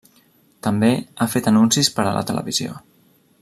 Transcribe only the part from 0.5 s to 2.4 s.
També ha fet anuncis per a la